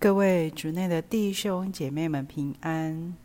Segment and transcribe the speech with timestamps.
[0.00, 3.16] 各位主内的弟兄姐妹们平安。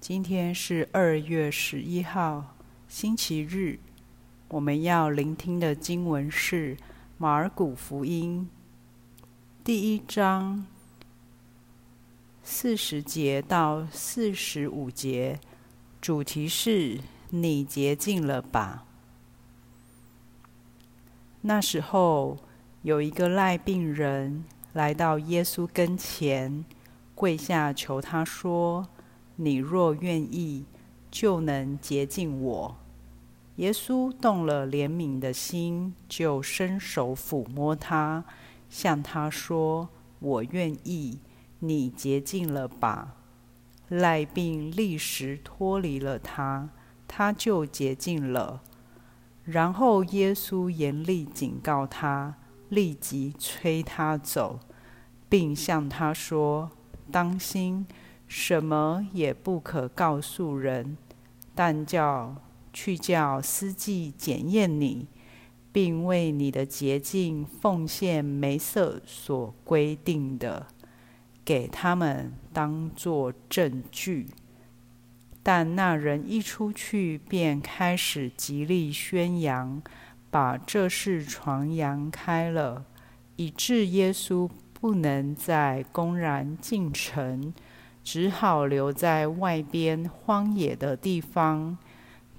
[0.00, 2.56] 今天是二月十一号，
[2.88, 3.78] 星期日。
[4.48, 6.76] 我们要聆听的经文是
[7.16, 8.50] 马尔谷福音
[9.62, 10.66] 第一章
[12.42, 15.38] 四十节到四十五节，
[16.00, 16.98] 主题是
[17.30, 18.84] “你洁净了吧”。
[21.42, 22.36] 那时候
[22.82, 24.44] 有一个赖病人。
[24.76, 26.62] 来到耶稣跟前，
[27.14, 28.86] 跪下求他说
[29.36, 30.66] ：“你若愿意，
[31.10, 32.76] 就能洁净我。”
[33.56, 38.24] 耶稣动了怜悯的心，就伸手抚摸他，
[38.68, 39.88] 向他说
[40.20, 41.20] ：“我愿意，
[41.60, 43.14] 你洁净了吧。”
[43.88, 46.68] 赖病立时脱离了他，
[47.08, 48.60] 他就洁净了。
[49.42, 52.34] 然后耶稣严厉警告他。
[52.68, 54.60] 立即催他走，
[55.28, 56.70] 并向他说
[57.12, 57.86] ：“当心，
[58.26, 60.96] 什么也不可告诉人，
[61.54, 62.36] 但叫
[62.72, 65.06] 去叫司祭检验你，
[65.72, 70.66] 并为你的洁净奉献梅瑟所规定的，
[71.44, 74.26] 给他们当作证据。”
[75.42, 79.80] 但那人一出去，便开始极力宣扬。
[80.36, 82.84] 把这事传扬开了，
[83.36, 87.54] 以致耶稣不能再公然进城，
[88.04, 91.78] 只好留在外边荒野的地方。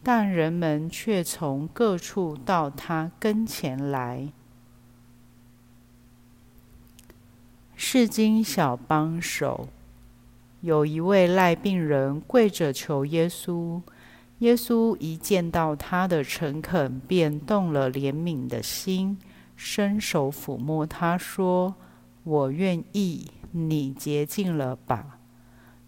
[0.03, 4.31] 但人们却从各处到他跟前来。
[7.75, 9.69] 圣经小帮手，
[10.61, 13.81] 有一位赖病人跪着求耶稣。
[14.39, 19.17] 耶稣一见到他的诚恳，便动了怜悯的心，
[19.55, 21.73] 伸手抚摸他，说
[22.23, 25.17] ：“我愿意，你洁净了吧。”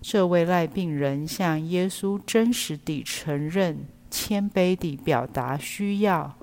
[0.02, 6.36] 这位赖病人向耶稣真实地承认，谦卑地表达需要，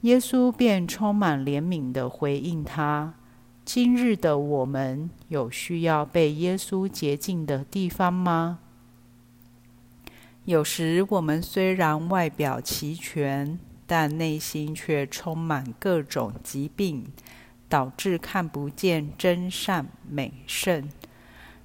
[0.00, 3.14] 耶稣便充满怜悯地回应他
[3.64, 8.58] ：“今日的我们有需要被耶稣洁净的地方吗？”
[10.48, 17.04] 有时我们虽然外表齐全，但内心却充满各种疾病，
[17.68, 20.88] 导致看不见真善美圣，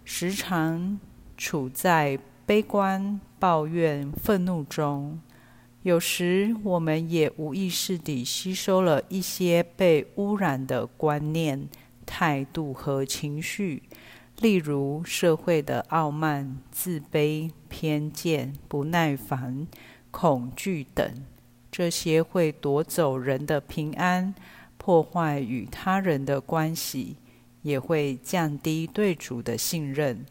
[0.04, 1.00] 时常
[1.38, 5.18] 处在悲观、抱怨、愤怒中。
[5.84, 11.70] 有时我们也无意识地吸收了一些被污染的观念、
[12.06, 13.84] 态度和情绪。
[14.40, 19.68] 例如社会的傲慢、自卑、偏见、不耐烦、
[20.12, 21.24] 恐惧等，
[21.72, 24.36] 这些会夺走人的平安，
[24.78, 27.16] 破坏与他人的关系，
[27.62, 30.26] 也会降低对主的信任，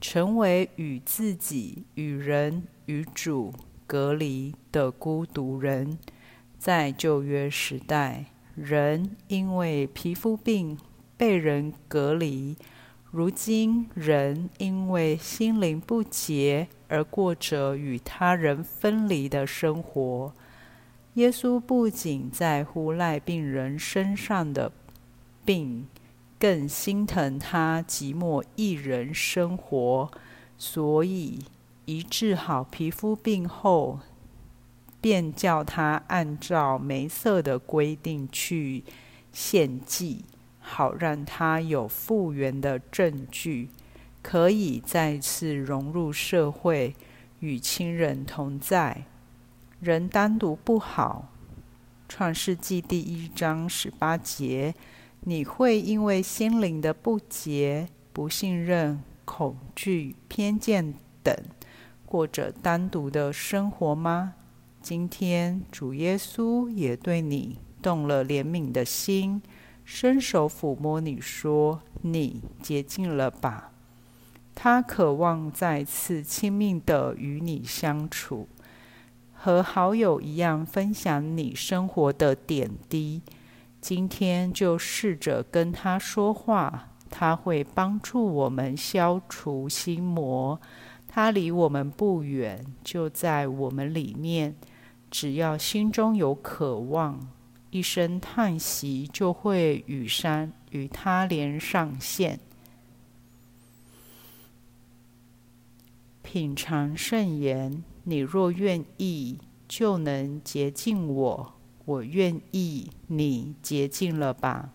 [0.00, 3.52] 成为与自己、与人、与主
[3.86, 5.98] 隔离的孤独人。
[6.58, 10.76] 在旧约时代，人因为皮肤病
[11.16, 12.56] 被人隔离。
[13.16, 20.32] 如今，人因为心灵不洁而过着与他人分离的生活。
[21.12, 24.72] 耶稣不仅在乎赖病人身上的
[25.44, 25.86] 病，
[26.40, 30.10] 更心疼他寂寞一人生活，
[30.58, 31.38] 所以
[31.84, 34.00] 一治好皮肤病后，
[35.00, 38.82] 便叫他按照梅瑟的规定去
[39.30, 40.24] 献祭。
[40.66, 43.68] 好让他有复原的证据，
[44.22, 46.94] 可以再次融入社会，
[47.40, 49.04] 与亲人同在。
[49.78, 51.28] 人单独不好。
[52.08, 54.74] 创世纪第一章十八节，
[55.20, 61.36] 你会因为心灵的不洁、不信任、恐惧、偏见等，
[62.06, 64.34] 过着单独的生活吗？
[64.80, 69.42] 今天主耶稣也对你动了怜悯的心。
[69.84, 73.70] 伸手抚摸你说：“你洁净了吧。”
[74.54, 78.48] 他渴望再次亲密地与你相处，
[79.32, 83.20] 和好友一样分享你生活的点滴。
[83.80, 90.58] 今天就试着跟他说话，他会帮助我们消除心魔。
[91.06, 94.56] 他离我们不远，就在我们里面。
[95.10, 97.28] 只要心中有渴望。
[97.74, 102.38] 一声叹息，就会与山与他连上线。
[106.22, 111.54] 品尝圣言，你若愿意，就能洁净我。
[111.84, 114.70] 我愿意，你洁净了吧。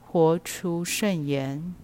[0.00, 1.74] 活出圣言。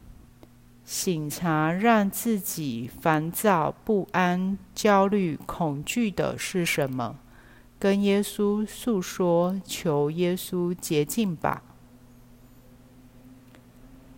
[0.85, 7.19] 醒察让自己烦躁不安、焦虑恐惧的是什么？
[7.85, 11.63] 跟耶稣诉说，求耶稣洁净吧。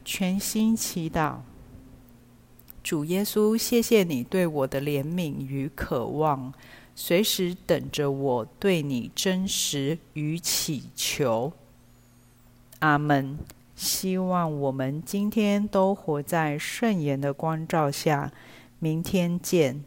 [0.04, 1.38] 全心祈祷，
[2.80, 6.54] 主耶稣，谢谢你对我的怜悯与渴望，
[6.94, 11.52] 随时等着我对你真实与祈求。
[12.78, 13.36] 阿门。
[13.74, 18.30] 希望我们今天都活在圣言的光照下。
[18.78, 19.82] 明天见。